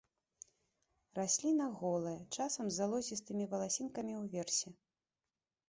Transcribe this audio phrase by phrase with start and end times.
[1.19, 4.77] Расліна голая, часам з залозістымі валасінкамі ўверсе.